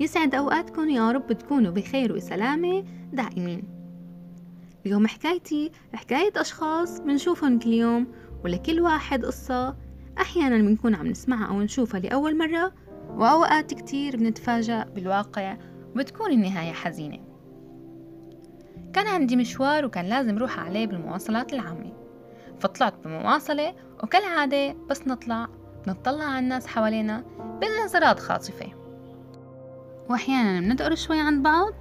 [0.00, 3.62] يسعد أوقاتكم يا رب تكونوا بخير وسلامة دائمين.
[4.86, 8.06] اليوم حكايتي حكاية أشخاص بنشوفهم كل يوم
[8.44, 9.76] ولكل واحد قصة.
[10.20, 12.72] أحيانا بنكون عم نسمعها أو نشوفها لأول مرة
[13.10, 15.56] وأوقات كتير بنتفاجأ بالواقع
[15.94, 17.18] وبتكون النهاية حزينة.
[18.92, 21.92] كان عندي مشوار وكان لازم روح عليه بالمواصلات العامة.
[22.60, 25.48] فطلعت بمواصلة وكالعادة بس نطلع
[25.88, 27.24] نطلع على الناس حوالينا
[27.60, 28.81] بنظرات خاطفة.
[30.12, 31.74] وأحيانا بندقر شوي عند بعض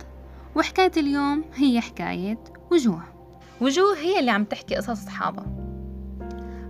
[0.56, 3.04] وحكاية اليوم هي حكاية وجوه.
[3.62, 5.46] وجوه هي اللي عم تحكي قصص أصحابها.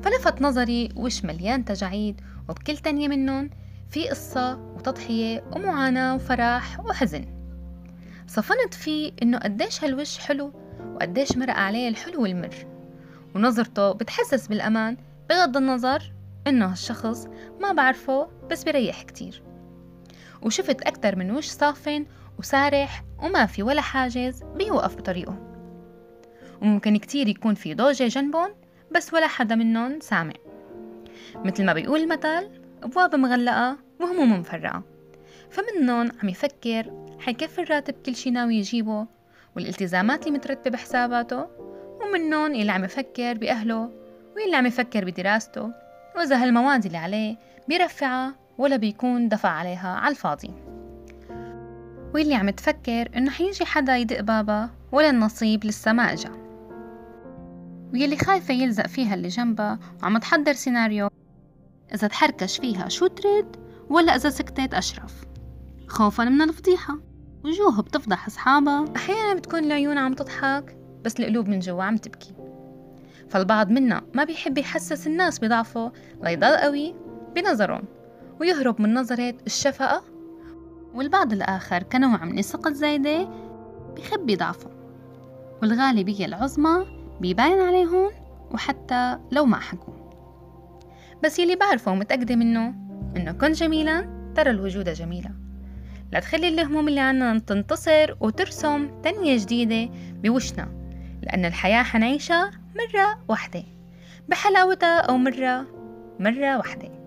[0.03, 3.49] فلفت نظري وش مليان تجاعيد وبكل تانية منهم
[3.89, 7.25] في قصة وتضحية ومعاناة وفرح وحزن.
[8.27, 10.53] صفنت فيه إنه قديش هالوش حلو
[10.95, 12.55] وقديش مرق عليه الحلو والمر.
[13.35, 14.97] ونظرته بتحسس بالأمان
[15.29, 16.13] بغض النظر
[16.47, 17.27] إنه هالشخص
[17.61, 19.50] ما بعرفه بس بريح كتير.
[20.41, 22.05] وشفت أكتر من وش صافن
[22.39, 25.51] وسارح وما في ولا حاجز بيوقف بطريقه.
[26.61, 28.49] وممكن كتير يكون في ضوجة جنبهم
[28.91, 30.33] بس ولا حدا منهم سامع.
[31.35, 32.49] مثل ما بيقول المثل
[32.83, 34.83] أبواب مغلقة وهموم مفرقة.
[35.49, 39.07] فمنهم عم يفكر حيكفي الراتب كل شي ناوي يجيبه
[39.55, 41.45] والالتزامات اللي مترتبة بحساباته.
[42.01, 43.91] ومنهم اللي عم يفكر بأهله
[44.35, 45.71] واللي عم يفكر بدراسته.
[46.15, 50.53] وإذا هالمواد اللي عليه بيرفعها ولا بيكون دفع عليها على الفاضي.
[52.13, 56.31] واللي عم تفكر إنه حيجي حدا يدق بابا ولا النصيب لسه ما إجا.
[57.93, 61.09] ويلي خايفة يلزق فيها اللي جنبها وعم تحضر سيناريو
[61.93, 63.55] إذا تحركش فيها شو ترد
[63.89, 65.23] ولا إذا سكتت أشرف.
[65.87, 66.97] خوفا من الفضيحة.
[67.43, 68.85] وجوه بتفضح أصحابها.
[68.95, 72.33] أحيانا بتكون العيون عم تضحك بس القلوب من جوا عم تبكي.
[73.29, 75.91] فالبعض منا ما بيحب يحسس الناس بضعفه
[76.23, 76.95] ليضل قوي
[77.35, 78.00] بنظرهم.
[78.41, 80.03] ويهرب من نظرة الشفقة
[80.93, 83.29] والبعض الآخر كنوع من الثقة الزايدة
[83.95, 84.69] بيخبي ضعفه
[85.61, 86.85] والغالبية العظمى
[87.19, 88.11] بيباين عليهم
[88.51, 89.93] وحتى لو ما حكوا.
[91.23, 92.73] بس يلي بعرفه ومتأكدة منه
[93.17, 95.31] إنه كن جميلا ترى الوجود جميلة
[96.11, 99.93] لا تخلي الهموم اللي عنا تنتصر وترسم تنية جديدة
[100.23, 100.67] بوشنا
[101.23, 103.63] لأن الحياة حنعيشها مرة واحدة
[104.29, 105.67] بحلاوتها أو مرة
[106.19, 107.00] مرة واحدة.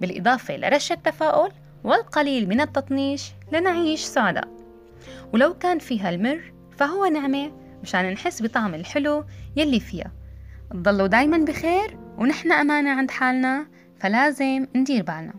[0.00, 1.52] بالإضافة لرشة تفاؤل
[1.84, 4.48] والقليل من التطنيش لنعيش سعداء.
[5.32, 7.52] ولو كان فيها المر فهو نعمة
[7.82, 9.24] مشان نحس بطعم الحلو
[9.56, 10.12] يلي فيها.
[10.70, 13.66] تضلوا دايما بخير ونحن أمانة عند حالنا
[14.00, 15.34] فلازم ندير بالنا.